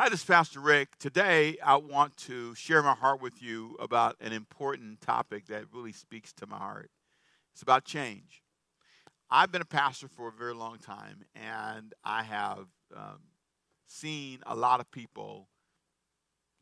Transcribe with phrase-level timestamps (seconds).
[0.00, 0.96] Hi, this is Pastor Rick.
[1.00, 5.90] Today, I want to share my heart with you about an important topic that really
[5.90, 6.92] speaks to my heart.
[7.52, 8.44] It's about change.
[9.28, 12.66] I've been a pastor for a very long time, and I have
[12.96, 13.18] um,
[13.88, 15.48] seen a lot of people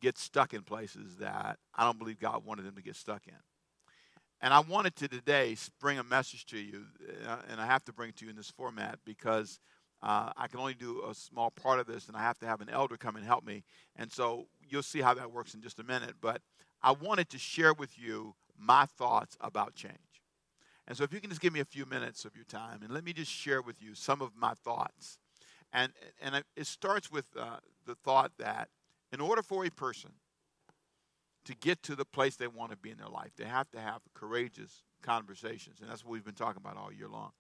[0.01, 3.35] get stuck in places that I don't believe God wanted them to get stuck in.
[4.41, 6.85] And I wanted to today bring a message to you,
[7.29, 9.61] uh, and I have to bring it to you in this format because
[10.07, 12.61] uh, I can only do a small part of this, and I have to have
[12.61, 13.65] an elder come and help me.
[13.97, 16.15] And so you'll see how that works in just a minute.
[16.21, 16.43] But
[16.81, 19.97] I wanted to share with you my thoughts about change.
[20.87, 22.95] And so if you can just give me a few minutes of your time, and
[22.95, 25.19] let me just share with you some of my thoughts.
[25.73, 25.93] And,
[26.23, 28.69] and it starts with uh, the thought that
[29.11, 30.13] in order for a person
[31.47, 33.81] to get to the place they want to be in their life, they have to
[33.81, 35.81] have courageous conversations.
[35.81, 37.33] And that's what we've been talking about all year long.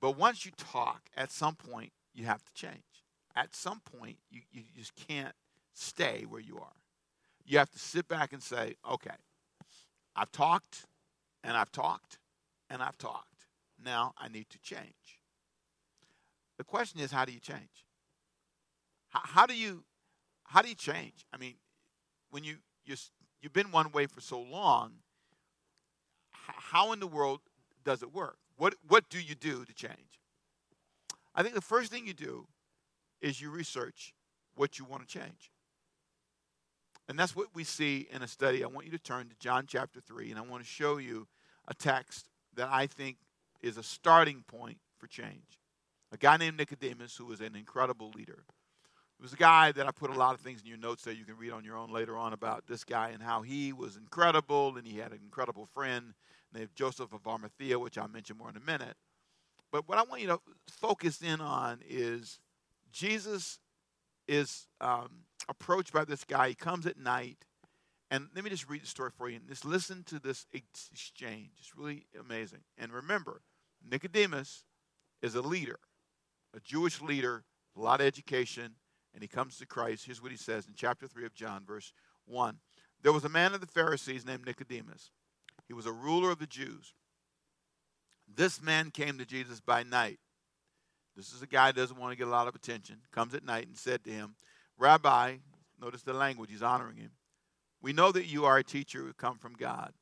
[0.00, 2.82] But once you talk, at some point, you have to change.
[3.36, 5.34] At some point, you, you just can't
[5.74, 6.72] stay where you are.
[7.44, 9.16] You have to sit back and say, okay,
[10.16, 10.86] I've talked
[11.44, 12.18] and I've talked
[12.68, 13.46] and I've talked.
[13.82, 15.20] Now I need to change.
[16.58, 17.86] The question is, how do you change?
[19.08, 19.84] How, how do you
[20.44, 21.24] how do you change?
[21.32, 21.54] I mean,
[22.30, 22.96] when you you
[23.40, 24.92] you've been one way for so long,
[26.32, 27.40] how in the world
[27.84, 28.39] does it work?
[28.60, 30.20] What, what do you do to change?
[31.34, 32.46] I think the first thing you do
[33.22, 34.12] is you research
[34.54, 35.50] what you want to change.
[37.08, 38.62] And that's what we see in a study.
[38.62, 41.26] I want you to turn to John chapter 3, and I want to show you
[41.68, 43.16] a text that I think
[43.62, 45.58] is a starting point for change.
[46.12, 48.44] A guy named Nicodemus, who was an incredible leader.
[49.18, 51.16] It was a guy that I put a lot of things in your notes that
[51.16, 53.96] you can read on your own later on about this guy and how he was
[53.96, 56.12] incredible and he had an incredible friend
[56.54, 58.96] named Joseph of Arimathea, which I'll mention more in a minute.
[59.72, 62.40] But what I want you to focus in on is
[62.92, 63.58] Jesus
[64.26, 66.48] is um, approached by this guy.
[66.48, 67.44] He comes at night.
[68.10, 69.36] And let me just read the story for you.
[69.36, 71.50] And just listen to this exchange.
[71.58, 72.60] It's really amazing.
[72.76, 73.42] And remember,
[73.88, 74.64] Nicodemus
[75.22, 75.78] is a leader,
[76.56, 77.44] a Jewish leader,
[77.76, 78.74] a lot of education,
[79.14, 80.06] and he comes to Christ.
[80.06, 81.92] Here's what he says in chapter 3 of John, verse
[82.26, 82.56] 1.
[83.02, 85.10] There was a man of the Pharisees named Nicodemus
[85.70, 86.94] he was a ruler of the Jews.
[88.26, 90.18] This man came to Jesus by night.
[91.16, 92.96] This is a guy doesn't want to get a lot of attention.
[93.12, 94.34] Comes at night and said to him,
[94.76, 95.36] Rabbi,
[95.80, 97.12] notice the language, he's honoring him.
[97.80, 99.92] We know that you are a teacher who come from God,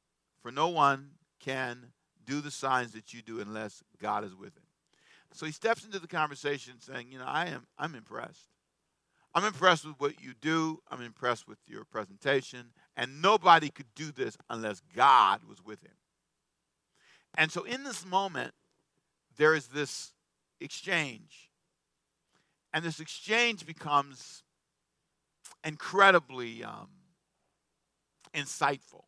[0.41, 1.93] for no one can
[2.25, 4.65] do the signs that you do unless God is with him.
[5.35, 8.49] So he steps into the conversation saying, You know, I am I'm impressed.
[9.35, 10.81] I'm impressed with what you do.
[10.91, 12.73] I'm impressed with your presentation.
[12.97, 15.93] And nobody could do this unless God was with him.
[17.37, 18.53] And so in this moment,
[19.37, 20.13] there is this
[20.61, 21.51] exchange.
[22.73, 24.43] And this exchange becomes
[25.65, 26.89] incredibly um,
[28.35, 29.05] insightful.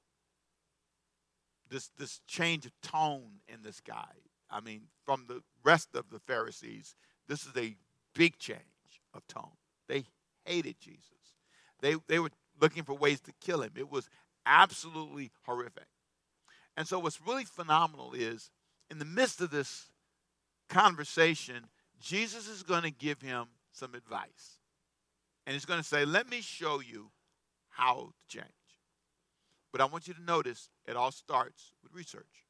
[1.68, 4.12] This, this change of tone in this guy.
[4.50, 6.96] I mean, from the rest of the Pharisees,
[7.28, 7.76] this is a
[8.14, 8.60] big change
[9.14, 9.52] of tone.
[9.90, 10.04] They
[10.44, 11.02] hated Jesus.
[11.80, 12.30] They, they were
[12.60, 13.72] looking for ways to kill him.
[13.76, 14.08] It was
[14.46, 15.86] absolutely horrific.
[16.76, 18.50] And so, what's really phenomenal is
[18.90, 19.90] in the midst of this
[20.68, 21.66] conversation,
[22.00, 24.60] Jesus is going to give him some advice.
[25.46, 27.10] And he's going to say, Let me show you
[27.70, 28.46] how to change.
[29.72, 32.46] But I want you to notice it all starts with research.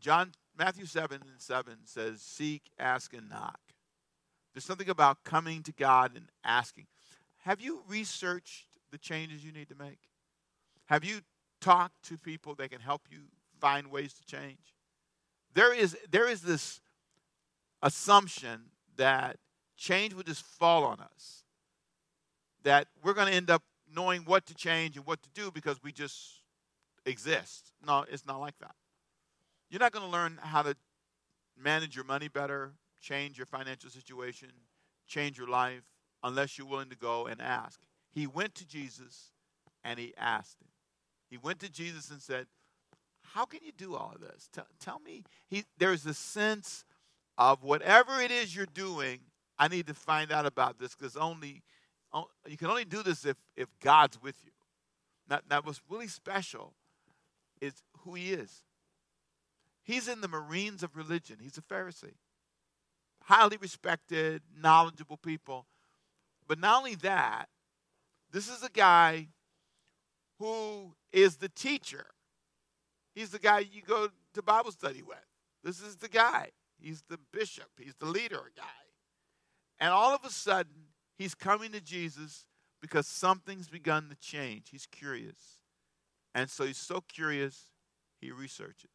[0.00, 3.60] John Matthew 7 and 7 says, Seek, ask, and knock.
[4.52, 6.86] There's something about coming to God and asking.
[7.38, 9.98] Have you researched the changes you need to make?
[10.86, 11.20] Have you
[11.60, 13.18] talked to people that can help you
[13.60, 14.74] find ways to change?
[15.54, 16.80] There is, there is this
[17.82, 18.62] assumption
[18.96, 19.36] that
[19.76, 21.44] change will just fall on us,
[22.64, 23.62] that we're going to end up
[23.94, 26.42] knowing what to change and what to do because we just
[27.06, 27.72] exist.
[27.86, 28.74] No, it's not like that.
[29.70, 30.76] You're not going to learn how to
[31.56, 34.48] manage your money better, change your financial situation,
[35.06, 35.82] change your life,
[36.22, 37.80] unless you're willing to go and ask.
[38.10, 39.32] He went to Jesus
[39.84, 40.68] and he asked him.
[41.30, 42.46] He went to Jesus and said,
[43.22, 44.48] How can you do all of this?
[44.52, 45.24] Tell, tell me.
[45.48, 46.84] He, there's a sense
[47.36, 49.20] of whatever it is you're doing,
[49.58, 51.62] I need to find out about this because only
[52.46, 54.50] you can only do this if, if God's with you.
[55.28, 56.72] Now, now, what's really special
[57.60, 58.62] is who he is.
[59.82, 61.36] He's in the Marines of religion.
[61.40, 62.14] He's a Pharisee.
[63.28, 65.66] Highly respected, knowledgeable people.
[66.46, 67.48] But not only that,
[68.32, 69.28] this is a guy
[70.38, 72.06] who is the teacher.
[73.14, 75.18] He's the guy you go to Bible study with.
[75.62, 76.50] This is the guy.
[76.80, 77.68] He's the bishop.
[77.78, 78.64] He's the leader guy.
[79.80, 80.88] And all of a sudden,
[81.18, 82.46] He's coming to Jesus
[82.80, 84.68] because something's begun to change.
[84.70, 85.60] He's curious.
[86.32, 87.72] And so he's so curious,
[88.20, 88.90] he researches.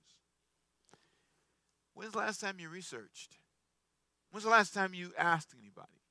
[1.93, 3.37] When's the last time you researched?
[4.33, 6.01] When's the last time you asked anybody?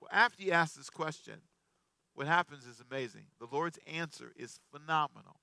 [0.00, 1.34] Well, after you ask this question,
[2.14, 3.26] what happens is amazing.
[3.38, 5.36] The Lord's answer is phenomenal.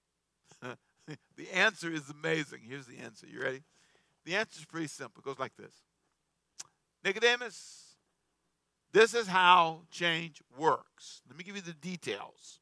[0.63, 2.61] the answer is amazing.
[2.67, 3.27] Here's the answer.
[3.27, 3.61] You ready?
[4.25, 5.21] The answer is pretty simple.
[5.21, 5.83] It goes like this
[7.05, 7.93] Nicodemus,
[8.91, 11.21] this is how change works.
[11.29, 12.59] Let me give you the details.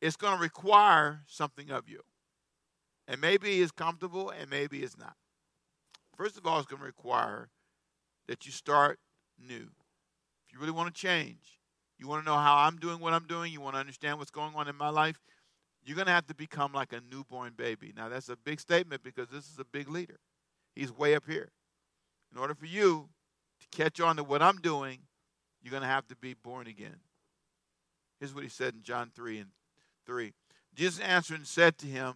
[0.00, 2.00] It's going to require something of you.
[3.06, 5.14] And maybe it's comfortable and maybe it's not.
[6.16, 7.50] First of all, it's going to require
[8.28, 8.98] that you start
[9.38, 9.68] new.
[10.46, 11.58] If you really want to change,
[11.98, 14.30] you want to know how I'm doing what I'm doing, you want to understand what's
[14.30, 15.18] going on in my life,
[15.84, 17.92] you're going to have to become like a newborn baby.
[17.96, 20.20] Now, that's a big statement because this is a big leader.
[20.74, 21.50] He's way up here.
[22.32, 23.08] In order for you
[23.60, 25.00] to catch on to what I'm doing,
[25.62, 26.96] you're going to have to be born again.
[28.20, 29.50] Here's what he said in John 3 and
[30.06, 30.32] 3.
[30.74, 32.14] Jesus answered and said to him,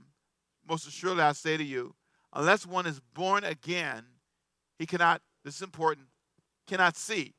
[0.69, 1.95] Most assuredly I say to you,
[2.33, 4.05] unless one is born again,
[4.79, 6.07] he cannot, this is important,
[6.67, 7.35] cannot see.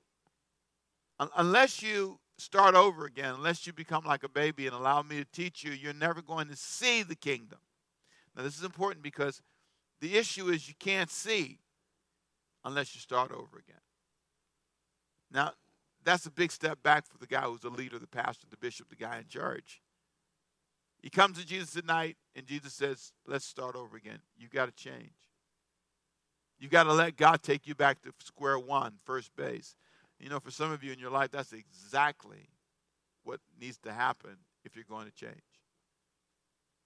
[1.38, 5.26] Unless you start over again, unless you become like a baby and allow me to
[5.26, 7.60] teach you, you're never going to see the kingdom.
[8.36, 9.42] Now, this is important because
[10.02, 11.60] the issue is you can't see
[12.66, 13.82] unless you start over again.
[15.32, 15.52] Now,
[16.04, 18.90] that's a big step back for the guy who's the leader, the pastor, the bishop,
[18.90, 19.82] the guy in charge.
[21.02, 24.20] He comes to Jesus at night, and Jesus says, Let's start over again.
[24.38, 25.12] You've got to change.
[26.64, 29.76] You got to let God take you back to square one, first base.
[30.18, 32.48] You know, for some of you in your life, that's exactly
[33.26, 35.42] what needs to happen if you're going to change.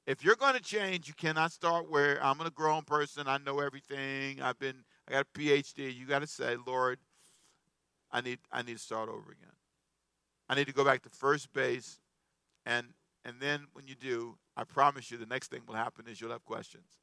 [0.08, 3.60] If you're going to change, you cannot start where I'm a grown person, I know
[3.60, 5.96] everything, I've been, I got a PhD.
[5.96, 6.98] You got to say, Lord,
[8.12, 9.54] I need I need to start over again.
[10.50, 12.00] I need to go back to first base
[12.66, 12.88] and
[13.24, 16.32] and then when you do, I promise you the next thing will happen is you'll
[16.32, 16.98] have questions.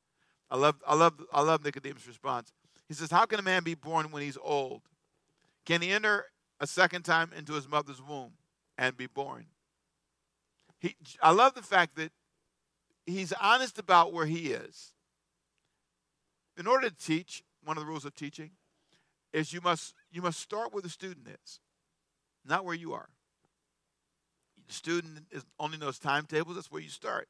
[0.50, 2.52] I love I love I love Nicodemus' response.
[2.88, 4.82] He says, How can a man be born when he's old?
[5.64, 6.26] Can he enter
[6.60, 8.32] a second time into his mother's womb
[8.76, 9.46] and be born?
[10.78, 12.12] He, I love the fact that
[13.06, 14.92] he's honest about where he is.
[16.56, 18.50] In order to teach, one of the rules of teaching
[19.32, 21.60] is you must you must start where the student is,
[22.44, 23.08] not where you are.
[24.68, 26.54] The student is, only knows timetables.
[26.54, 27.28] That's where you start.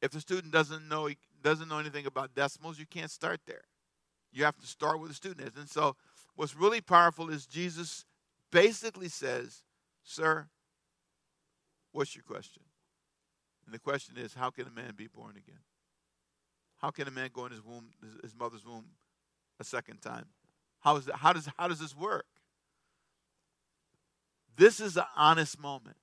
[0.00, 1.10] If the student doesn't know
[1.42, 3.64] doesn't know anything about decimals, you can't start there.
[4.36, 5.56] You have to start where the student is.
[5.56, 5.96] And so,
[6.34, 8.04] what's really powerful is Jesus
[8.52, 9.62] basically says,
[10.02, 10.48] "Sir,
[11.92, 12.62] what's your question?"
[13.64, 15.60] And the question is, how can a man be born again?
[16.76, 17.88] How can a man go in his womb,
[18.22, 18.84] his mother's womb,
[19.58, 20.26] a second time?
[20.80, 22.26] How, is it, how, does, how does this work?
[24.56, 25.96] This is an honest moment.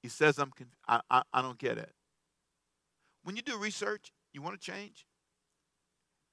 [0.00, 0.52] He says, I'm,
[0.88, 1.92] I, I, I don't get it.
[3.24, 5.04] When you do research, you want to change?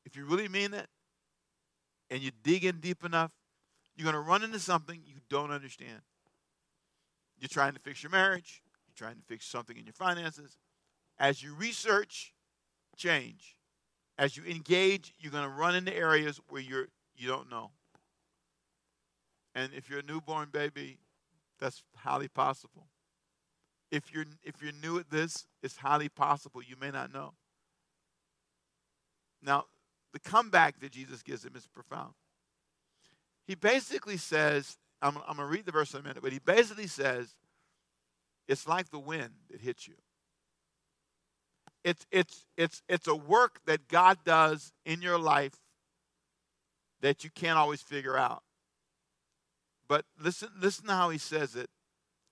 [0.05, 0.87] If you really mean it
[2.09, 3.31] and you dig in deep enough,
[3.95, 6.01] you're going to run into something you don't understand.
[7.39, 10.57] You're trying to fix your marriage, you're trying to fix something in your finances.
[11.19, 12.33] As you research,
[12.95, 13.56] change.
[14.18, 17.71] As you engage, you're going to run into areas where you're you don't know.
[19.56, 21.00] And if you're a newborn baby,
[21.59, 22.88] that's highly possible.
[23.92, 27.33] If you're if you're new at this, it's highly possible you may not know.
[29.42, 29.66] Now,
[30.14, 32.14] the comeback that Jesus gives him is profound.
[33.45, 36.40] He basically says, I'm, I'm going to read the verse in a minute, but he
[36.40, 37.35] basically says,
[38.47, 39.95] it's like the wind that hits you.
[41.83, 45.56] It's, it's, it's, it's a work that God does in your life
[47.02, 48.44] that you can't always figure out.
[49.87, 51.69] But listen, listen to how he says it.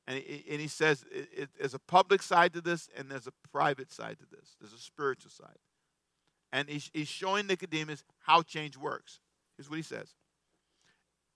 [0.07, 3.27] And he, and he says it, it, there's a public side to this and there's
[3.27, 4.55] a private side to this.
[4.59, 5.57] There's a spiritual side.
[6.55, 9.19] And he's, he's showing Nicodemus how change works.
[9.57, 10.15] Here's what he says.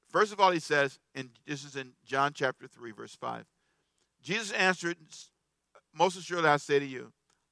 [0.07, 3.43] First of all, he says, and this is in John chapter 3, verse 5.
[4.23, 4.95] Jesus answered,
[5.93, 7.11] Most assuredly I say to you,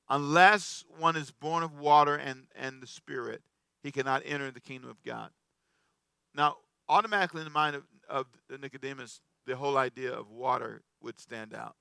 [0.09, 3.41] unless one is born of water and, and the Spirit,
[3.83, 5.31] he cannot enter the kingdom of God.
[6.33, 6.55] Now,
[6.87, 8.27] automatically in the mind of, of
[8.61, 11.75] Nicodemus, the whole idea of water would stand out.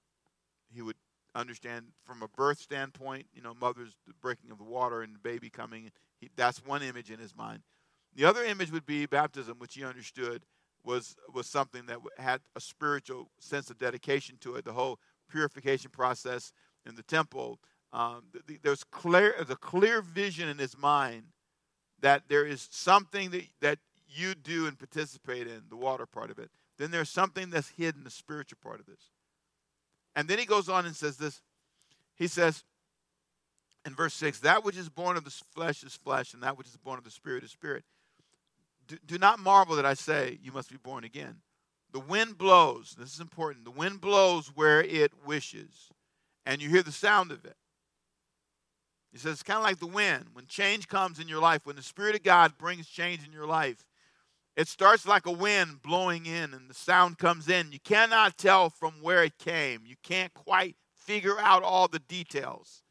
[0.74, 0.96] He would
[1.36, 5.50] understand from a birth standpoint, you know, mother's breaking of the water and the baby
[5.50, 5.90] coming.
[6.20, 7.60] He, that's one image in his mind.
[8.14, 10.44] The other image would be baptism, which he understood
[10.84, 14.64] was was something that had a spiritual sense of dedication to it.
[14.64, 14.98] The whole
[15.30, 16.52] purification process
[16.86, 17.58] in the temple.
[17.92, 21.24] Um, the, the, there's clear there's a clear vision in his mind
[22.00, 23.78] that there is something that, that
[24.08, 28.04] you do and participate in, the water part of it, then there's something that's hidden,
[28.04, 29.10] the spiritual part of this.
[30.16, 31.42] And then he goes on and says this.
[32.16, 32.64] He says
[33.84, 36.66] in verse 6 That which is born of the flesh is flesh, and that which
[36.66, 37.84] is born of the spirit is spirit.
[38.88, 41.36] Do, do not marvel that I say you must be born again.
[41.92, 45.90] The wind blows, this is important, the wind blows where it wishes,
[46.44, 47.56] and you hear the sound of it.
[49.12, 50.26] He says it's kind of like the wind.
[50.32, 53.46] When change comes in your life, when the Spirit of God brings change in your
[53.46, 53.84] life,
[54.56, 57.72] it starts like a wind blowing in and the sound comes in.
[57.72, 59.82] You cannot tell from where it came.
[59.84, 62.82] You can't quite figure out all the details.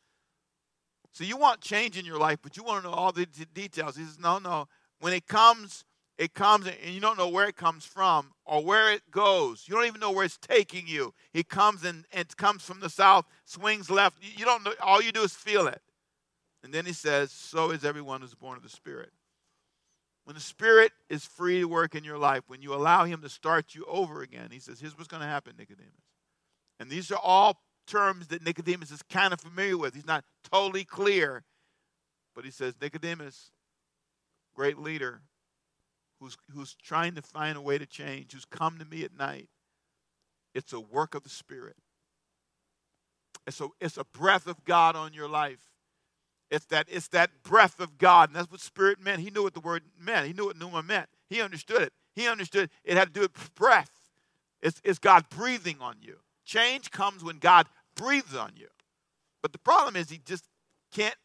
[1.11, 3.45] So you want change in your life, but you want to know all the d-
[3.53, 3.95] details.
[3.95, 4.67] He says, no, no.
[4.99, 5.85] When it comes,
[6.17, 9.63] it comes and you don't know where it comes from or where it goes.
[9.65, 11.13] You don't even know where it's taking you.
[11.33, 14.19] It comes and, and it comes from the south, swings left.
[14.21, 14.73] You don't know.
[14.81, 15.81] All you do is feel it.
[16.63, 19.11] And then he says, so is everyone who's born of the Spirit.
[20.25, 23.29] When the Spirit is free to work in your life, when you allow Him to
[23.29, 25.93] start you over again, He says, here's what's going to happen, Nicodemus.
[26.79, 29.93] And these are all terms that Nicodemus is kind of familiar with.
[29.93, 31.43] He's not totally clear,
[32.35, 33.51] but he says, Nicodemus,
[34.55, 35.21] great leader,
[36.19, 39.47] who's, who's trying to find a way to change, who's come to me at night.
[40.53, 41.75] It's a work of the Spirit.
[43.45, 45.59] It's a, it's a breath of God on your life.
[46.51, 48.29] It's that, it's that breath of God.
[48.29, 49.21] And that's what spirit meant.
[49.21, 50.27] He knew what the word meant.
[50.27, 51.09] He knew what pneuma meant.
[51.29, 51.93] He understood it.
[52.15, 53.91] He understood it had to do with breath.
[54.61, 56.17] It's, it's God breathing on you.
[56.45, 58.67] Change comes when God breathes on you.
[59.41, 60.45] But the problem is he just
[60.91, 61.15] can't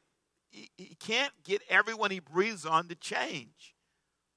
[0.51, 3.75] he, he can't get everyone he breathes on to change.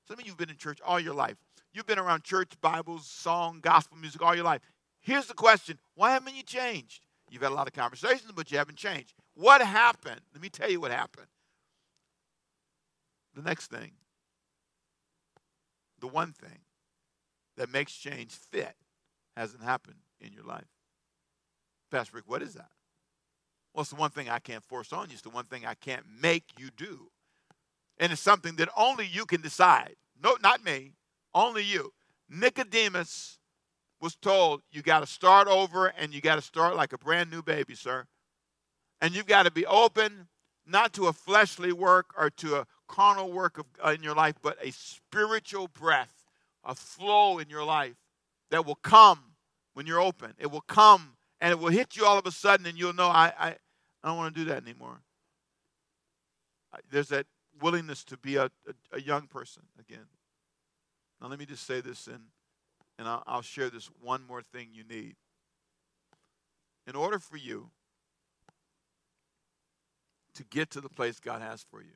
[0.07, 1.37] Some of you have been in church all your life.
[1.73, 4.61] You've been around church, Bibles, song, gospel music all your life.
[5.01, 7.05] Here's the question why haven't you changed?
[7.29, 9.15] You've had a lot of conversations, but you haven't changed.
[9.35, 10.21] What happened?
[10.33, 11.27] Let me tell you what happened.
[13.35, 13.91] The next thing,
[15.99, 16.59] the one thing
[17.57, 18.75] that makes change fit
[19.35, 20.67] hasn't happened in your life.
[21.91, 22.69] Pastor Rick, what is that?
[23.73, 25.13] Well, it's the one thing I can't force on you.
[25.13, 27.09] It's the one thing I can't make you do.
[27.97, 29.95] And it's something that only you can decide.
[30.21, 30.93] No, not me,
[31.33, 31.91] only you.
[32.29, 33.39] Nicodemus
[33.99, 37.31] was told, you got to start over and you got to start like a brand
[37.31, 38.05] new baby, sir.
[39.03, 40.29] And you've got to be open
[40.65, 44.35] not to a fleshly work or to a carnal work of, uh, in your life,
[44.41, 46.23] but a spiritual breath,
[46.63, 47.97] a flow in your life
[48.49, 49.33] that will come
[49.73, 50.31] when you're open.
[50.39, 53.09] It will come and it will hit you all of a sudden, and you'll know,
[53.09, 53.47] I, I,
[54.03, 55.01] I don't want to do that anymore.
[56.89, 57.25] There's that
[57.61, 58.49] willingness to be a, a,
[58.93, 60.07] a young person again.
[61.19, 62.21] Now, let me just say this, and,
[62.97, 65.17] and I'll, I'll share this one more thing you need.
[66.87, 67.69] In order for you
[70.35, 71.95] to get to the place God has for you,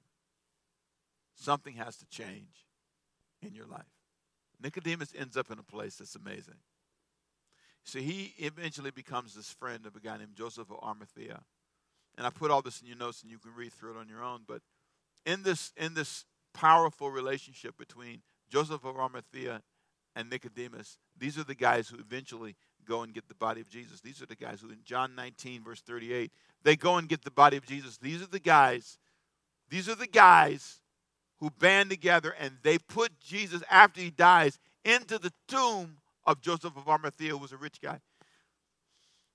[1.35, 2.65] something has to change
[3.41, 3.85] in your life.
[4.61, 6.57] Nicodemus ends up in a place that's amazing.
[7.83, 11.41] So he eventually becomes this friend of a guy named Joseph of Arimathea.
[12.17, 14.09] And I put all this in your notes and you can read through it on
[14.09, 14.41] your own.
[14.45, 14.61] But
[15.25, 19.61] in this, in this powerful relationship between Joseph of Arimathea
[20.15, 22.55] and Nicodemus, these are the guys who eventually
[22.87, 24.01] go and get the body of Jesus.
[24.01, 26.31] These are the guys who, in John 19, verse 38,
[26.63, 27.97] they go and get the body of Jesus.
[27.97, 28.97] These are the guys,
[29.69, 30.81] these are the guys
[31.39, 36.75] who band together and they put Jesus, after he dies, into the tomb of Joseph
[36.75, 37.99] of Arimathea, who was a rich guy.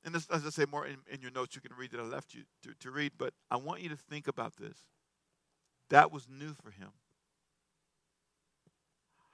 [0.05, 2.05] And this, as I say more in, in your notes, you can read that I
[2.05, 4.77] left you to, to read, but I want you to think about this.
[5.91, 6.89] That was new for him.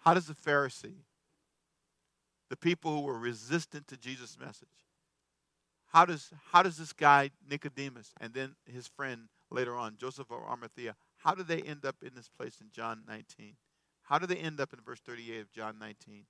[0.00, 1.04] How does the Pharisee
[2.48, 4.68] the people who were resistant to Jesus' message.
[5.92, 10.42] How does, how does this guy, Nicodemus, and then his friend later on, Joseph of
[10.42, 13.56] Arimathea, how do they end up in this place in John 19?
[14.02, 16.24] How do they end up in verse 38 of John 19?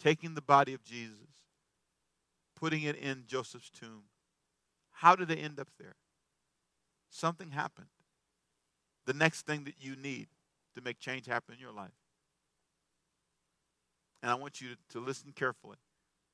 [0.00, 1.44] Taking the body of Jesus,
[2.54, 4.04] putting it in Joseph's tomb.
[4.90, 5.96] How do they end up there?
[7.10, 7.86] Something happened.
[9.06, 10.28] The next thing that you need
[10.74, 11.92] to make change happen in your life
[14.22, 15.76] and I want you to, to listen carefully.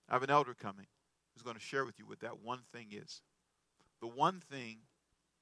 [0.08, 0.86] I have an elder coming
[1.32, 3.22] who's going to share with you what that one thing is.
[4.00, 4.78] The one thing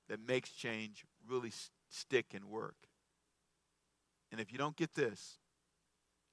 [0.08, 1.52] that makes change really
[1.88, 2.76] stick and work.
[4.30, 5.38] And if you don't get this,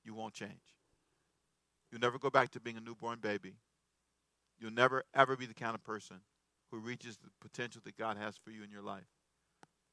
[0.03, 0.75] you won't change.
[1.91, 3.55] You'll never go back to being a newborn baby.
[4.59, 6.17] You'll never, ever be the kind of person
[6.71, 9.07] who reaches the potential that God has for you in your life.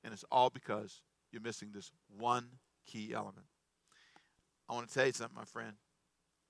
[0.02, 2.46] And it's all because you're missing this one
[2.86, 3.46] key element.
[4.68, 5.74] I want to tell you something, my friend.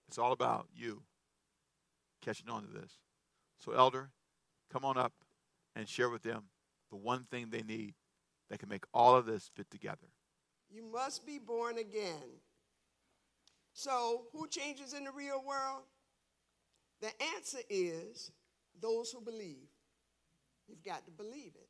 [0.08, 1.02] It's all about you
[2.23, 2.99] catching on to this.
[3.58, 4.11] So, elder,
[4.73, 5.12] come on up
[5.75, 6.44] and share with them
[6.90, 7.94] the one thing they need
[8.50, 10.08] that can make all of this fit together.
[10.70, 12.40] You must be born again.
[13.73, 15.82] So, who changes in the real world?
[17.00, 18.30] The answer is
[18.80, 19.68] those who believe.
[20.68, 21.68] You've got to believe it.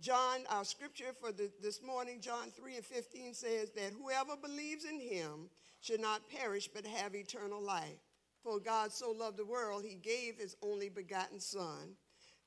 [0.00, 4.84] John, our scripture for the, this morning, John 3 and 15 says that whoever believes
[4.84, 5.48] in him
[5.82, 7.98] should not perish but have eternal life.
[8.42, 11.96] For God so loved the world, he gave his only begotten Son,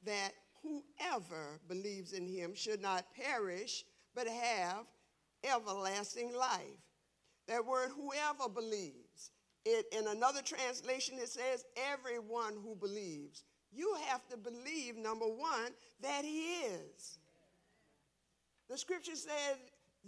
[0.03, 0.31] that
[0.63, 4.85] whoever believes in him should not perish but have
[5.43, 6.81] everlasting life.
[7.47, 9.31] That word, whoever believes,
[9.65, 13.43] it, in another translation, it says, everyone who believes.
[13.71, 17.19] You have to believe, number one, that he is.
[18.69, 19.57] The scripture says,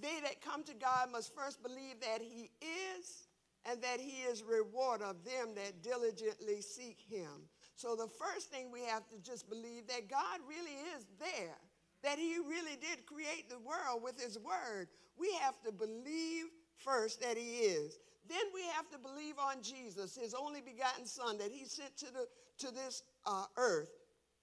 [0.02, 2.50] they that come to God must first believe that he
[2.98, 3.28] is
[3.66, 7.50] and that he is reward of them that diligently seek him.
[7.76, 11.58] So the first thing we have to just believe that God really is there,
[12.04, 14.88] that he really did create the world with his word.
[15.18, 16.46] We have to believe
[16.78, 18.00] first that he is.
[18.30, 22.06] Then we have to believe on Jesus, his only begotten son that he sent to,
[22.06, 22.28] the,
[22.60, 23.92] to this uh, earth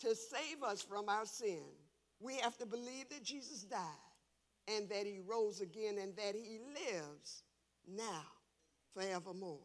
[0.00, 1.62] to save us from our sin.
[2.20, 4.03] We have to believe that Jesus died
[4.68, 7.42] and that he rose again and that he lives
[7.86, 8.24] now
[8.94, 9.58] forevermore.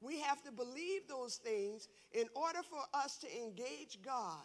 [0.00, 4.42] We have to believe those things in order for us to engage God,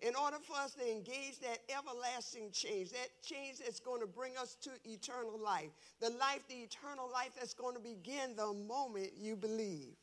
[0.00, 4.36] in order for us to engage that everlasting change, that change that's going to bring
[4.36, 9.12] us to eternal life, the life, the eternal life that's going to begin the moment
[9.16, 9.94] you believe.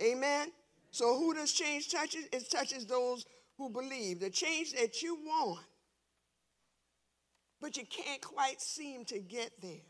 [0.00, 0.52] Amen?
[0.92, 2.26] So, who does change touches?
[2.32, 4.20] It touches those who believe.
[4.20, 5.64] The change that you want,
[7.60, 9.86] but you can't quite seem to get there.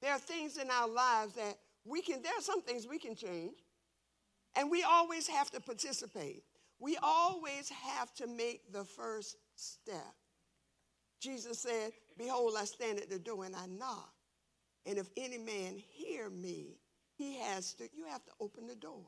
[0.00, 3.14] There are things in our lives that we can, there are some things we can
[3.14, 3.56] change,
[4.56, 6.44] and we always have to participate.
[6.78, 10.14] We always have to make the first step.
[11.20, 14.12] Jesus said, Behold, I stand at the door and I knock.
[14.86, 16.78] And if any man hear me,
[17.16, 19.04] he has to, you have to open the door.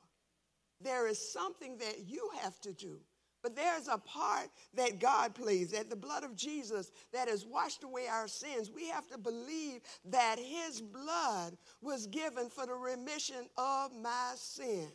[0.81, 2.99] There is something that you have to do.
[3.43, 7.85] But there's a part that God plays, that the blood of Jesus that has washed
[7.85, 8.71] away our sins.
[8.71, 14.89] We have to believe that his blood was given for the remission of my sin.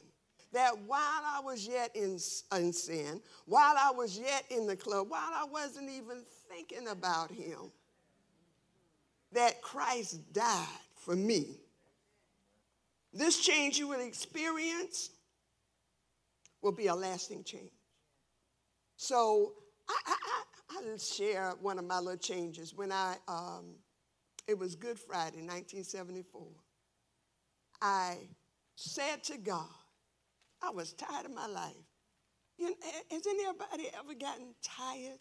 [0.53, 2.19] That while I was yet in,
[2.55, 7.31] in sin, while I was yet in the club, while I wasn't even thinking about
[7.31, 7.71] him,
[9.31, 11.59] that Christ died for me.
[13.11, 15.09] This change you will experience
[16.61, 17.71] will be a lasting change.
[18.97, 19.53] So
[19.89, 20.15] I, I,
[20.77, 22.73] I, will share one of my little changes.
[22.73, 23.75] When I, um,
[24.47, 26.47] it was Good Friday, 1974,
[27.81, 28.17] I
[28.75, 29.67] said to God,
[30.61, 31.73] I was tired of my life.
[32.57, 32.75] You know,
[33.11, 35.19] has anybody ever gotten tired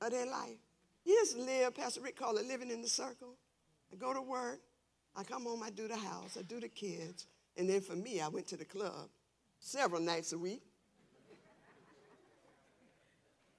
[0.00, 0.56] of their life?
[1.04, 3.36] You just live, Pastor Rick called it living in the circle.
[3.92, 4.60] I go to work,
[5.14, 8.20] I come home, I do the house, I do the kids, and then for me,
[8.20, 9.08] I went to the club
[9.60, 10.62] several nights a week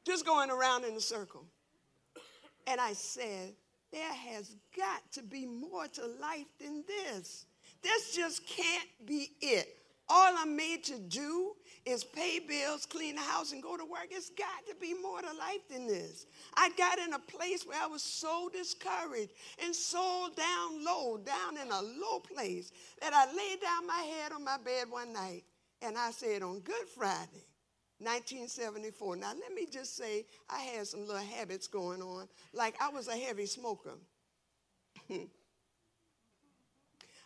[0.09, 1.45] just going around in a circle.
[2.65, 3.53] And I said,
[3.91, 7.45] there has got to be more to life than this.
[7.83, 9.77] This just can't be it.
[10.11, 11.51] All I'm made to do
[11.85, 14.07] is pay bills, clean the house, and go to work.
[14.09, 16.25] It's got to be more to life than this.
[16.55, 19.29] I got in a place where I was so discouraged
[19.63, 24.31] and so down low, down in a low place, that I laid down my head
[24.31, 25.43] on my bed one night
[25.83, 27.45] and I said, on Good Friday,
[27.99, 29.17] 1974.
[29.17, 32.27] Now, let me just say, I had some little habits going on.
[32.53, 33.95] Like, I was a heavy smoker.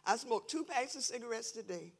[0.05, 1.93] I smoked two packs of cigarettes a day.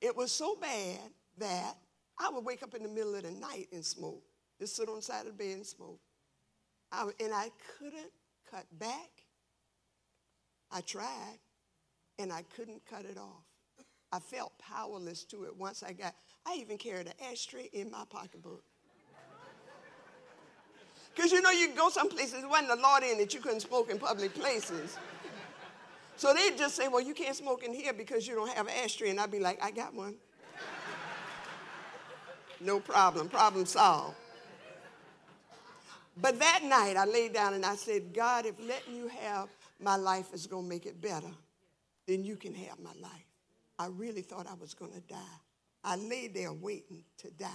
[0.00, 0.98] It was so bad
[1.38, 1.76] that
[2.18, 4.22] I would wake up in the middle of the night and smoke.
[4.58, 6.00] Just sit on the side of the bed and smoke.
[6.90, 8.10] I, and I couldn't
[8.50, 9.10] cut back.
[10.70, 11.38] I tried,
[12.18, 13.44] and I couldn't cut it off.
[14.12, 16.14] I felt powerless to it once I got,
[16.46, 18.62] I even carried an ashtray in my pocketbook.
[21.14, 23.60] Because you know, you go some places, it wasn't a law in that you couldn't
[23.60, 24.96] smoke in public places.
[26.16, 28.74] So they'd just say, Well, you can't smoke in here because you don't have an
[28.84, 29.10] ashtray.
[29.10, 30.14] And I'd be like, I got one.
[32.60, 34.16] no problem, problem solved.
[36.18, 39.48] But that night, I laid down and I said, God, if letting you have
[39.80, 41.30] my life is going to make it better,
[42.06, 43.26] then you can have my life.
[43.78, 45.40] I really thought I was going to die.
[45.86, 47.46] I lay there waiting to die.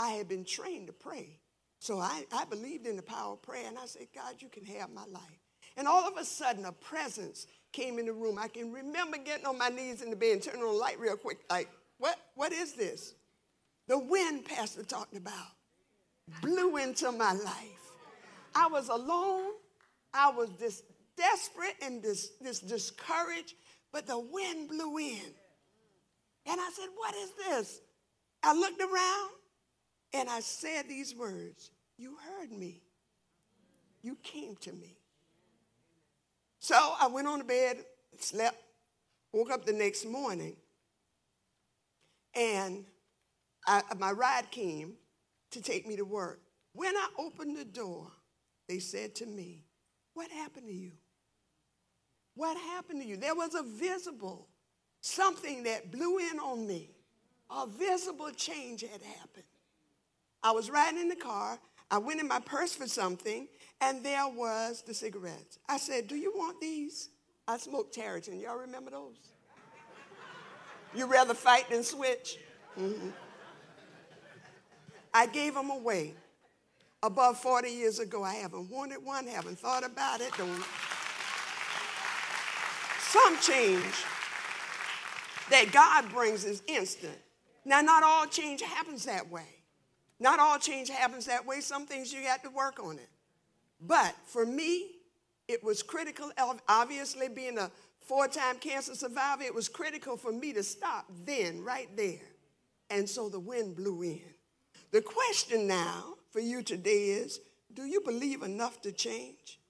[0.00, 1.40] I had been trained to pray.
[1.80, 4.64] So I, I believed in the power of prayer, and I said, God, you can
[4.64, 5.42] have my life.
[5.76, 8.38] And all of a sudden, a presence came in the room.
[8.38, 10.98] I can remember getting on my knees in the bed and turning on the light
[10.98, 11.68] real quick, like,
[11.98, 13.14] what, what is this?
[13.88, 15.48] The wind Pastor talked about
[16.42, 17.92] blew into my life.
[18.54, 19.52] I was alone.
[20.14, 20.82] I was this
[21.16, 23.54] desperate and this, this discouraged
[23.92, 25.22] but the wind blew in.
[26.48, 27.80] And I said, What is this?
[28.42, 29.30] I looked around
[30.14, 32.82] and I said these words You heard me.
[34.02, 34.96] You came to me.
[36.60, 37.78] So I went on to bed,
[38.18, 38.56] slept,
[39.32, 40.56] woke up the next morning,
[42.34, 42.84] and
[43.66, 44.94] I, my ride came
[45.50, 46.40] to take me to work.
[46.72, 48.10] When I opened the door,
[48.68, 49.64] they said to me,
[50.14, 50.92] What happened to you?
[52.34, 53.16] What happened to you?
[53.16, 54.48] There was a visible
[55.00, 56.90] something that blew in on me.
[57.50, 59.44] A visible change had happened.
[60.42, 61.58] I was riding in the car.
[61.90, 63.48] I went in my purse for something,
[63.80, 65.58] and there was the cigarettes.
[65.68, 67.08] I said, Do you want these?
[67.46, 68.42] I smoked Tareyton.
[68.42, 69.16] Y'all remember those?
[70.94, 72.38] You'd rather fight than switch?
[72.78, 73.08] Mm-hmm.
[75.14, 76.14] I gave them away.
[77.02, 80.32] Above 40 years ago, I haven't wanted one, haven't thought about it.
[80.36, 80.64] Don't.
[83.00, 83.94] Some change
[85.50, 87.18] that God brings is instant.
[87.64, 89.46] Now, not all change happens that way.
[90.20, 91.60] Not all change happens that way.
[91.60, 93.08] Some things you got to work on it.
[93.80, 94.92] But for me,
[95.46, 96.30] it was critical,
[96.68, 101.62] obviously, being a four time cancer survivor, it was critical for me to stop then,
[101.62, 102.20] right there.
[102.90, 104.22] And so the wind blew in.
[104.90, 107.40] The question now for you today is
[107.74, 109.60] do you believe enough to change?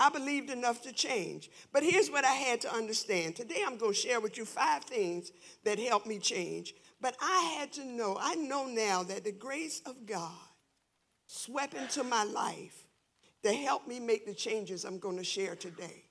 [0.00, 1.50] I believed enough to change.
[1.72, 3.36] But here's what I had to understand.
[3.36, 5.30] Today I'm going to share with you five things
[5.64, 6.74] that helped me change.
[7.00, 10.32] But I had to know, I know now that the grace of God
[11.26, 12.86] swept into my life
[13.42, 16.04] to help me make the changes I'm going to share today.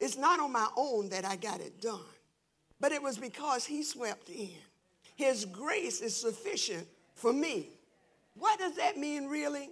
[0.00, 2.00] It's not on my own that I got it done,
[2.80, 4.50] but it was because He swept in.
[5.16, 7.68] His grace is sufficient for me.
[8.36, 9.70] What does that mean, really?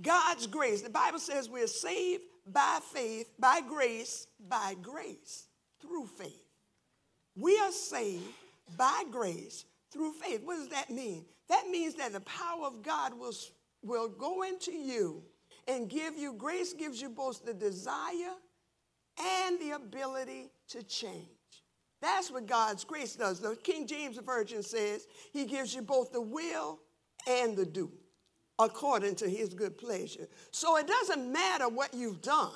[0.00, 0.82] God's grace.
[0.82, 5.46] The Bible says we're saved by faith, by grace, by grace,
[5.80, 6.42] through faith.
[7.36, 8.24] We are saved
[8.76, 10.42] by grace through faith.
[10.44, 11.24] What does that mean?
[11.48, 13.34] That means that the power of God will,
[13.82, 15.22] will go into you
[15.68, 18.34] and give you grace, gives you both the desire
[19.18, 21.28] and the ability to change.
[22.00, 23.40] That's what God's grace does.
[23.40, 26.80] The King James Version says he gives you both the will
[27.26, 27.90] and the do
[28.58, 30.28] according to his good pleasure.
[30.50, 32.52] So it doesn't matter what you've done.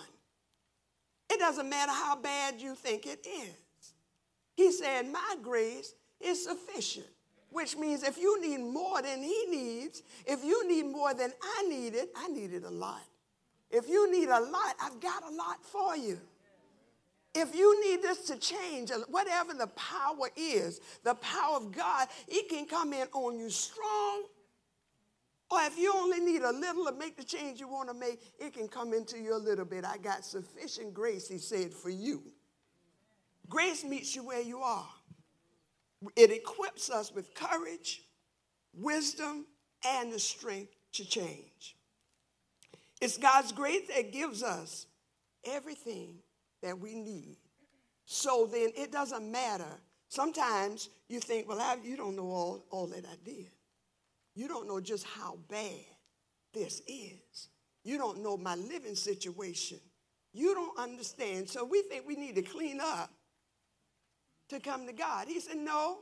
[1.31, 3.93] It doesn't matter how bad you think it is.
[4.57, 7.07] He said, My grace is sufficient,
[7.51, 11.67] which means if you need more than he needs, if you need more than I
[11.69, 13.03] needed, I needed a lot.
[13.71, 16.19] If you need a lot, I've got a lot for you.
[17.35, 22.49] If you need this to change, whatever the power is, the power of God, it
[22.49, 24.25] can come in on you strong.
[25.51, 28.21] Or if you only need a little to make the change you want to make,
[28.39, 29.85] it can come into you a little bit.
[29.85, 32.23] I got sufficient grace, he said, for you.
[33.49, 34.89] Grace meets you where you are.
[36.17, 38.03] It equips us with courage,
[38.75, 39.47] wisdom,
[39.87, 41.77] and the strength to change.
[43.01, 44.87] It's God's grace that gives us
[45.45, 46.17] everything
[46.63, 47.37] that we need.
[48.05, 49.81] So then it doesn't matter.
[50.09, 53.51] Sometimes you think, well, I, you don't know all, all that I did.
[54.39, 55.85] You don't know just how bad
[56.55, 57.49] this is.
[57.83, 59.81] You don't know my living situation.
[60.33, 61.51] You don't understand.
[61.51, 63.11] So we think we need to clean up
[64.51, 65.27] to come to God.
[65.27, 65.99] He said, No,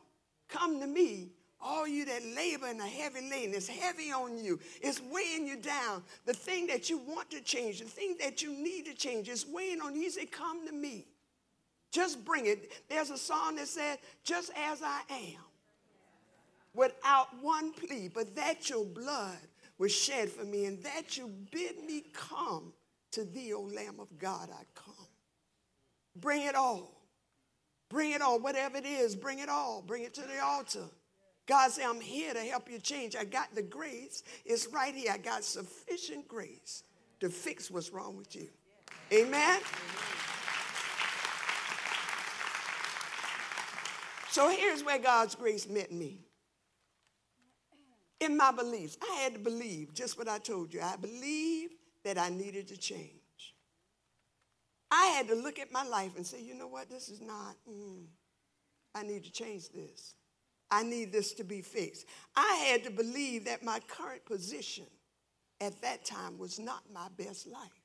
[0.50, 1.30] come to me
[1.62, 4.60] all you that labor in are heavy lane, it's heavy on you.
[4.82, 6.02] It's weighing you down.
[6.26, 9.46] The thing that you want to change, the thing that you need to change, is
[9.46, 10.02] weighing on you.
[10.02, 11.06] He said, Come to me.
[11.90, 12.70] Just bring it.
[12.90, 15.40] There's a song that said, Just as I am,
[16.76, 19.38] without one plea, but that your blood
[19.78, 22.72] was shed for me, and that you bid me come
[23.12, 24.94] to thee, O Lamb of God, I come.
[26.14, 26.92] Bring it all.
[27.88, 28.38] Bring it all.
[28.38, 29.82] Whatever it is, bring it all.
[29.82, 30.84] Bring it to the altar.
[31.46, 33.14] God said, I'm here to help you change.
[33.14, 34.22] I got the grace.
[34.44, 35.12] It's right here.
[35.12, 36.82] I got sufficient grace
[37.20, 38.48] to fix what's wrong with you.
[39.12, 39.60] Amen?
[44.30, 46.25] So here's where God's grace met me.
[48.20, 50.80] In my beliefs, I had to believe just what I told you.
[50.80, 51.74] I believed
[52.04, 53.10] that I needed to change.
[54.90, 57.56] I had to look at my life and say, you know what, this is not,
[57.68, 58.04] mm,
[58.94, 60.14] I need to change this.
[60.70, 62.06] I need this to be fixed.
[62.34, 64.86] I had to believe that my current position
[65.60, 67.82] at that time was not my best life.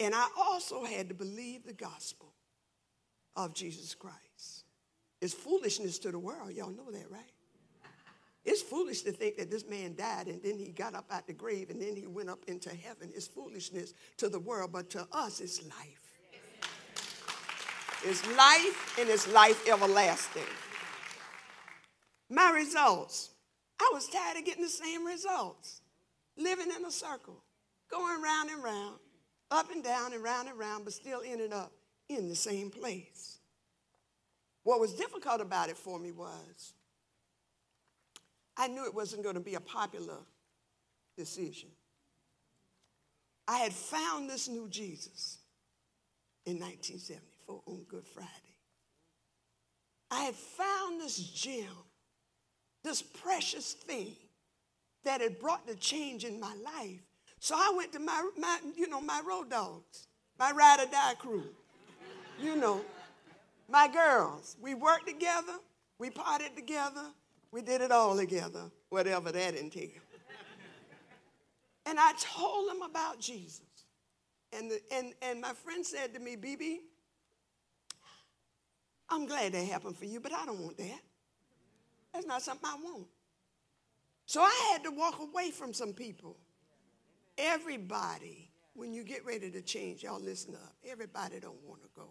[0.00, 2.32] And I also had to believe the gospel
[3.36, 4.64] of Jesus Christ.
[5.20, 6.52] It's foolishness to the world.
[6.52, 7.32] Y'all know that, right?
[8.44, 11.32] It's foolish to think that this man died and then he got up out the
[11.32, 13.10] grave and then he went up into heaven.
[13.14, 16.02] It's foolishness to the world, but to us, it's life.
[18.04, 20.42] It's life and it's life everlasting.
[22.28, 23.30] My results.
[23.80, 25.80] I was tired of getting the same results.
[26.36, 27.42] Living in a circle,
[27.90, 28.96] going round and round,
[29.50, 31.72] up and down and round and round, but still ended up
[32.08, 33.38] in the same place.
[34.62, 36.72] What was difficult about it for me was
[38.56, 40.18] I knew it wasn't going to be a popular
[41.16, 41.70] decision.
[43.48, 45.38] I had found this new Jesus
[46.46, 48.28] in 1974 on Good Friday.
[50.10, 51.64] I had found this gem,
[52.84, 54.14] this precious thing
[55.04, 57.00] that had brought the change in my life.
[57.40, 60.06] So I went to my, my you know, my road dogs,
[60.38, 61.46] my ride or die crew,
[62.40, 62.82] you know,
[63.68, 64.56] my girls.
[64.60, 65.54] We worked together,
[65.98, 67.06] we partied together,
[67.52, 69.92] we did it all together, whatever that entailed.
[71.84, 73.60] And I told them about Jesus.
[74.52, 76.76] And, the, and, and my friend said to me, BB,
[79.10, 81.00] I'm glad that happened for you, but I don't want that.
[82.14, 83.06] That's not something I want.
[84.26, 86.36] So I had to walk away from some people.
[87.36, 90.74] Everybody, when you get ready to change, y'all listen up.
[90.88, 92.08] Everybody don't want to go.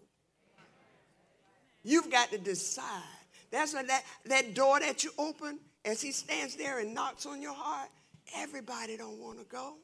[1.82, 3.21] You've got to decide.
[3.52, 7.42] That's what that, that door that you open as he stands there and knocks on
[7.42, 7.90] your heart,
[8.34, 9.74] everybody don't want to go.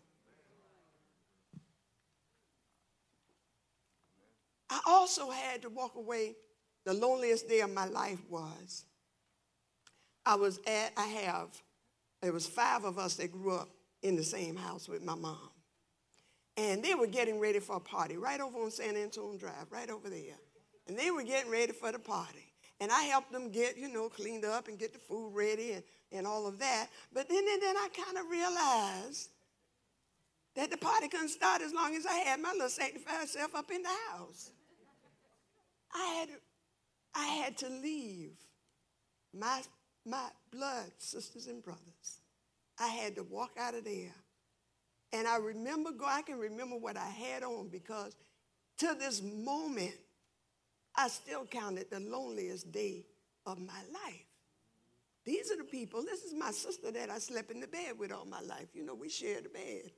[4.71, 6.35] I also had to walk away.
[6.85, 8.85] The loneliest day of my life was
[10.25, 11.49] I was at, I have,
[12.23, 13.69] there was five of us that grew up
[14.03, 15.51] in the same house with my mom.
[16.57, 19.91] And they were getting ready for a party right over on San Antonio Drive, right
[19.91, 20.37] over there.
[20.87, 22.48] And they were getting ready for the party.
[22.81, 25.83] And I helped them get, you know, cleaned up and get the food ready and,
[26.13, 26.89] and all of that.
[27.13, 29.31] But then, and then I kind of realized
[30.55, 33.71] that the party couldn't start as long as I had my little sanctified self up
[33.71, 34.51] in the house.
[35.95, 36.29] I had,
[37.15, 38.33] I had to leave
[39.33, 39.63] my,
[40.05, 42.21] my blood sisters and brothers.
[42.79, 44.15] I had to walk out of there.
[45.13, 48.15] And I remember, I can remember what I had on because
[48.79, 49.95] to this moment,
[50.99, 53.07] I still count it the loneliest day
[53.47, 54.27] of my life.
[55.25, 58.11] These are the people, this is my sister that I slept in the bed with
[58.11, 58.67] all my life.
[58.75, 59.93] You know, we shared a bed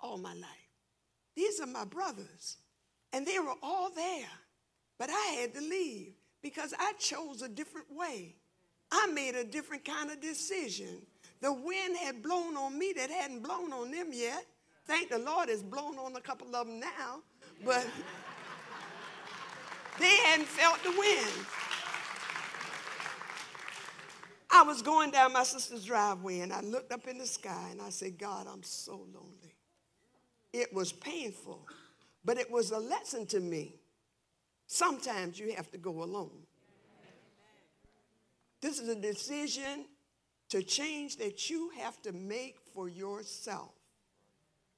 [0.00, 0.68] all my life.
[1.34, 2.58] These are my brothers,
[3.12, 4.28] and they were all there.
[4.98, 8.34] But I had to leave because I chose a different way.
[8.90, 11.06] I made a different kind of decision.
[11.40, 14.44] The wind had blown on me that hadn't blown on them yet.
[14.86, 17.22] Thank the Lord it's blown on a couple of them now,
[17.64, 17.86] but
[20.02, 21.46] they hadn't felt the wind.
[24.50, 27.80] I was going down my sister's driveway and I looked up in the sky and
[27.80, 29.56] I said, God, I'm so lonely.
[30.52, 31.66] It was painful,
[32.24, 33.76] but it was a lesson to me
[34.72, 36.46] Sometimes you have to go alone.
[38.62, 39.84] This is a decision
[40.48, 43.74] to change that you have to make for yourself.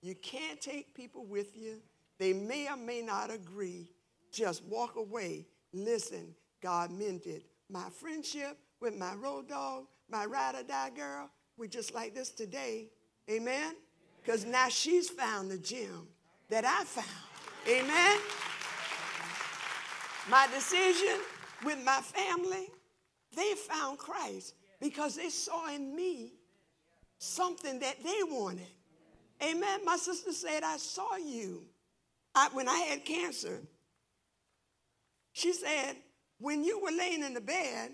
[0.03, 1.77] You can't take people with you.
[2.19, 3.89] They may or may not agree.
[4.35, 5.47] Just walk away.
[5.73, 11.31] Listen, God mended my friendship with my road dog, my ride or die girl.
[11.57, 12.89] We just like this today.
[13.31, 13.75] Amen?
[14.23, 16.09] Because now she's found the gem
[16.51, 17.07] that I found.
[17.69, 18.19] Amen?
[20.31, 21.21] my decision
[21.65, 22.69] with my family,
[23.37, 26.33] they found Christ because they saw in me
[27.19, 28.67] something that they wanted.
[29.43, 29.81] Amen.
[29.85, 31.63] My sister said, I saw you
[32.35, 33.61] I, when I had cancer.
[35.35, 35.97] She said,
[36.39, 37.91] when you were laying in the bed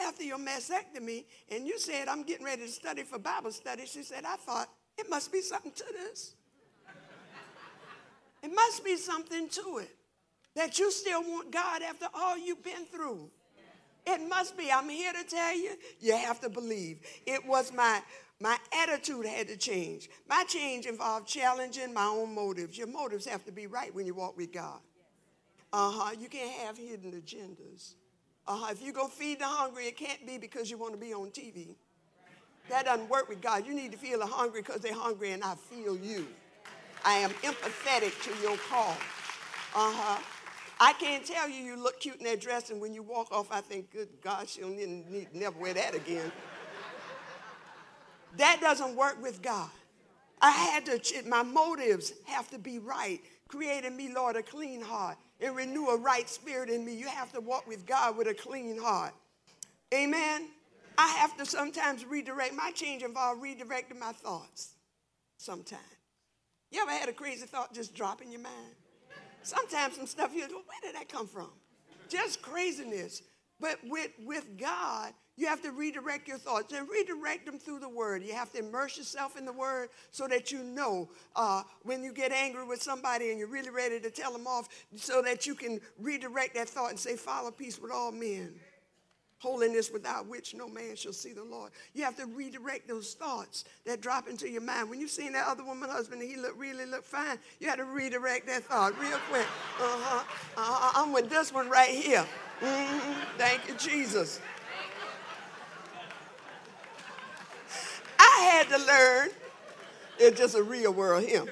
[0.00, 4.02] after your mastectomy and you said, I'm getting ready to study for Bible study, she
[4.02, 6.34] said, I thought it must be something to this.
[8.42, 9.94] it must be something to it
[10.56, 13.30] that you still want God after all you've been through.
[14.06, 14.72] It must be.
[14.72, 17.00] I'm here to tell you, you have to believe.
[17.26, 18.00] It was my
[18.40, 20.08] my attitude had to change.
[20.26, 22.78] My change involved challenging my own motives.
[22.78, 24.78] Your motives have to be right when you walk with God.
[25.72, 26.12] Uh-huh.
[26.18, 27.94] You can't have hidden agendas.
[28.46, 28.68] Uh-huh.
[28.70, 31.30] If you go feed the hungry, it can't be because you want to be on
[31.30, 31.74] TV.
[32.70, 33.66] That doesn't work with God.
[33.66, 36.26] You need to feel the hungry because they're hungry and I feel you.
[37.04, 38.96] I am empathetic to your call.
[39.74, 40.22] Uh-huh.
[40.80, 43.48] I can't tell you you look cute in that dress, and when you walk off,
[43.50, 46.30] I think, good God, she'll need, need, never wear that again.
[48.36, 49.70] that doesn't work with God.
[50.40, 53.20] I had to, my motives have to be right.
[53.48, 56.94] Create in me, Lord, a clean heart and renew a right spirit in me.
[56.94, 59.14] You have to walk with God with a clean heart.
[59.94, 60.48] Amen.
[60.96, 62.54] I have to sometimes redirect.
[62.54, 64.74] My change involved redirecting my thoughts
[65.36, 65.82] sometimes.
[66.70, 68.74] You ever had a crazy thought just drop in your mind?
[69.42, 71.50] Sometimes some stuff you go, where did that come from?
[72.08, 73.22] just craziness.
[73.60, 77.88] But with, with God, you have to redirect your thoughts and redirect them through the
[77.88, 78.24] word.
[78.24, 82.12] You have to immerse yourself in the word so that you know uh, when you
[82.12, 85.54] get angry with somebody and you're really ready to tell them off, so that you
[85.54, 88.52] can redirect that thought and say, Follow peace with all men.
[89.38, 91.70] Holiness without which no man shall see the Lord.
[91.94, 94.90] You have to redirect those thoughts that drop into your mind.
[94.90, 97.76] When you've seen that other woman husband and he look, really looked fine, you have
[97.76, 99.46] to redirect that thought real quick.
[99.78, 100.24] Uh-huh.
[100.56, 100.92] uh-huh.
[100.96, 102.26] I'm with this one right here.
[102.60, 103.38] Mm-hmm.
[103.38, 104.40] Thank you, Jesus.
[108.38, 109.28] I had to learn,
[110.18, 111.48] it's just a real world hymn,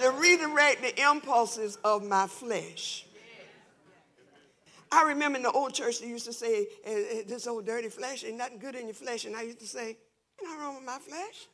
[0.00, 3.06] to redirect the impulses of my flesh.
[4.92, 7.88] I remember in the old church they used to say, eh, eh, this old dirty
[7.88, 9.24] flesh ain't nothing good in your flesh.
[9.24, 9.98] And I used to say, ain't
[10.42, 11.48] nothing wrong with my flesh.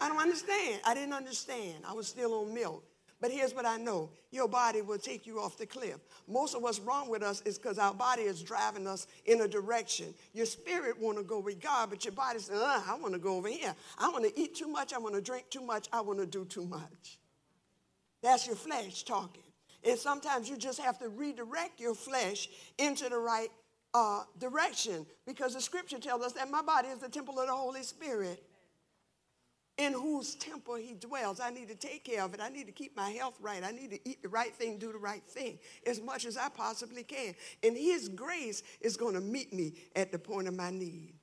[0.00, 0.80] I don't understand.
[0.86, 1.84] I didn't understand.
[1.86, 2.84] I was still on milk.
[3.20, 5.98] But here's what I know your body will take you off the cliff.
[6.26, 9.48] Most of what's wrong with us is because our body is driving us in a
[9.48, 10.14] direction.
[10.32, 13.20] Your spirit want to go with God, but your body says, uh, I want to
[13.20, 13.74] go over here.
[13.98, 14.94] I want to eat too much.
[14.94, 15.88] I want to drink too much.
[15.92, 17.18] I want to do too much.
[18.22, 19.42] That's your flesh talking.
[19.84, 23.48] And sometimes you just have to redirect your flesh into the right
[23.92, 27.52] uh, direction because the scripture tells us that my body is the temple of the
[27.52, 28.42] Holy Spirit
[29.80, 31.40] in whose temple he dwells.
[31.40, 32.40] I need to take care of it.
[32.40, 33.64] I need to keep my health right.
[33.64, 36.50] I need to eat the right thing, do the right thing as much as I
[36.50, 37.34] possibly can.
[37.62, 41.14] And his grace is going to meet me at the point of my need.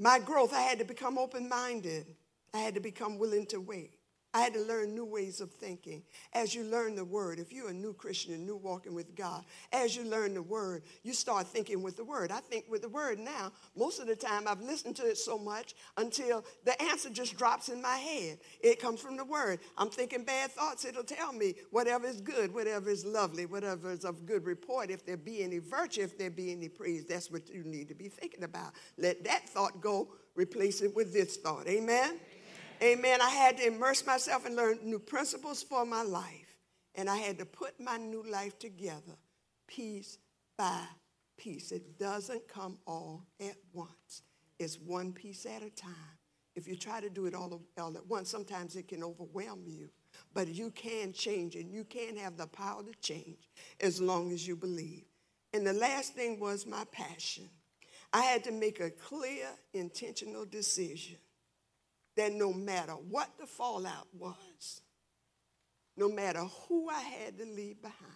[0.00, 2.06] My growth, I had to become open minded.
[2.52, 3.97] I had to become willing to wait.
[4.34, 6.02] I had to learn new ways of thinking.
[6.34, 9.42] As you learn the word, if you're a new Christian and new walking with God,
[9.72, 12.30] as you learn the word, you start thinking with the word.
[12.30, 15.38] I think with the word now, most of the time I've listened to it so
[15.38, 18.38] much until the answer just drops in my head.
[18.60, 19.60] It comes from the word.
[19.78, 24.04] I'm thinking bad thoughts, it'll tell me whatever is good, whatever is lovely, whatever is
[24.04, 27.48] of good report, if there be any virtue, if there be any praise, that's what
[27.48, 28.72] you need to be thinking about.
[28.98, 31.66] Let that thought go, replace it with this thought.
[31.66, 32.20] Amen?
[32.80, 33.20] Amen.
[33.20, 36.56] I had to immerse myself and learn new principles for my life.
[36.94, 39.16] And I had to put my new life together
[39.66, 40.18] piece
[40.56, 40.84] by
[41.36, 41.72] piece.
[41.72, 44.22] It doesn't come all at once,
[44.58, 46.18] it's one piece at a time.
[46.54, 49.90] If you try to do it all, all at once, sometimes it can overwhelm you.
[50.34, 53.48] But you can change and you can have the power to change
[53.80, 55.04] as long as you believe.
[55.54, 57.48] And the last thing was my passion.
[58.12, 61.18] I had to make a clear, intentional decision
[62.18, 64.82] that no matter what the fallout was,
[65.96, 68.12] no matter who I had to leave behind,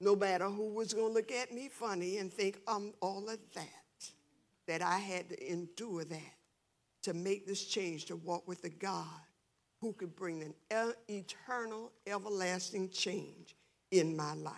[0.00, 3.38] no matter who was going to look at me funny and think I'm all of
[3.54, 4.10] that,
[4.66, 6.34] that I had to endure that
[7.02, 9.06] to make this change, to walk with the God
[9.80, 13.54] who could bring an eternal, everlasting change
[13.92, 14.54] in my life.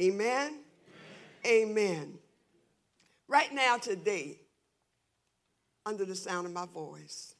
[0.00, 0.60] Amen?
[1.46, 1.70] Amen.
[1.70, 2.18] Amen.
[3.28, 4.40] Right now, today,
[5.86, 7.34] under the sound of my voice,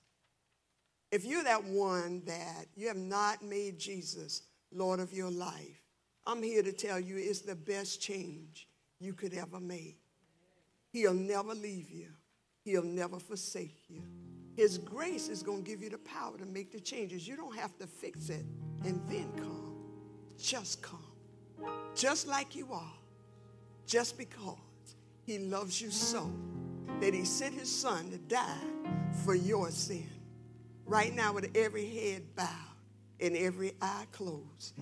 [1.11, 4.43] if you're that one that you have not made Jesus
[4.73, 5.83] Lord of your life,
[6.27, 8.69] I'm here to tell you it's the best change
[9.01, 9.99] you could ever make.
[10.91, 12.09] He'll never leave you.
[12.65, 14.03] He'll never forsake you.
[14.57, 17.27] His grace is going to give you the power to make the changes.
[17.27, 18.45] You don't have to fix it
[18.85, 19.77] and then come.
[20.37, 21.05] Just come.
[21.95, 22.93] Just like you are.
[23.87, 24.57] Just because
[25.25, 26.31] he loves you so
[27.01, 28.67] that he sent his son to die
[29.25, 30.18] for your sin
[30.89, 32.49] right now with every head bowed
[33.21, 34.75] and every eye closed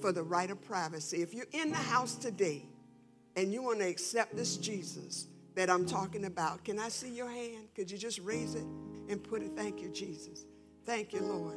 [0.00, 1.20] for the right of privacy.
[1.20, 2.64] If you're in the house today
[3.36, 7.28] and you want to accept this Jesus that I'm talking about, can I see your
[7.28, 7.68] hand?
[7.74, 8.66] Could you just raise it
[9.08, 9.52] and put it?
[9.56, 10.44] Thank you, Jesus.
[10.86, 11.56] Thank you, Lord.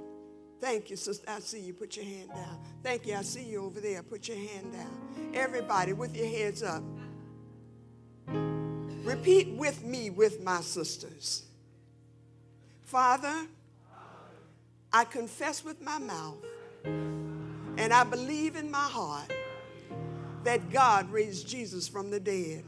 [0.60, 1.26] Thank you, sister.
[1.30, 1.74] I see you.
[1.74, 2.60] Put your hand down.
[2.84, 3.16] Thank you.
[3.16, 4.04] I see you over there.
[4.04, 5.32] Put your hand down.
[5.34, 6.84] Everybody, with your heads up.
[9.04, 11.44] Repeat with me, with my sisters.
[12.84, 13.48] Father,
[14.94, 16.44] I confess with my mouth
[16.84, 19.32] and I believe in my heart
[20.44, 22.64] that God raised Jesus from the dead.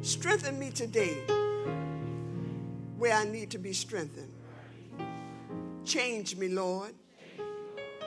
[0.00, 1.14] Strengthen me today
[2.96, 4.32] where I need to be strengthened.
[5.84, 6.94] Change me, Lord,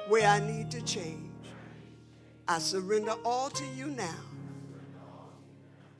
[0.07, 1.31] where I need to change.
[2.47, 4.15] I surrender all to you now.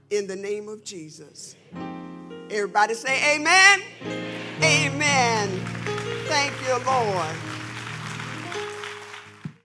[0.10, 1.56] In the name of Jesus.
[2.50, 3.82] Everybody say amen.
[4.64, 5.77] Amen.
[6.28, 7.57] Thank you, Lord.